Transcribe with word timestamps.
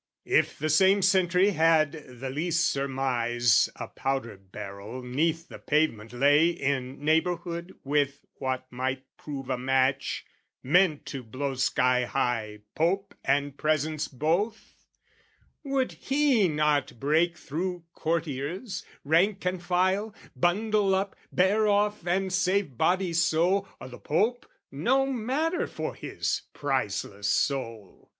If 0.25 0.57
the 0.57 0.71
same 0.71 1.03
sentry 1.03 1.51
had 1.51 1.91
the 1.91 2.31
least 2.31 2.65
surmise 2.65 3.69
A 3.75 3.87
powder 3.87 4.35
barrel 4.35 5.03
'neath 5.03 5.47
the 5.47 5.59
pavement 5.59 6.11
lay 6.11 6.47
In 6.49 7.05
neighbourhood 7.05 7.75
with 7.83 8.25
what 8.39 8.65
might 8.71 9.05
prove 9.15 9.47
a 9.51 9.59
match, 9.59 10.25
Meant 10.63 11.05
to 11.05 11.21
blow 11.21 11.53
sky 11.53 12.05
high 12.05 12.61
Pope 12.73 13.13
and 13.23 13.55
presence 13.55 14.07
both 14.07 14.73
Would 15.63 15.91
he 15.91 16.47
not 16.47 16.99
break 16.99 17.37
through 17.37 17.83
courtiers, 17.93 18.83
rank 19.03 19.45
and 19.45 19.61
file, 19.61 20.15
Bundle 20.35 20.95
up, 20.95 21.15
bear 21.31 21.67
off 21.67 22.07
and 22.07 22.33
save 22.33 22.75
body 22.75 23.13
so, 23.13 23.67
O' 23.79 23.87
the 23.87 23.99
Pope, 23.99 24.47
no 24.71 25.05
matter 25.05 25.67
for 25.67 25.93
his 25.93 26.41
priceless 26.53 27.27
soul? 27.27 28.09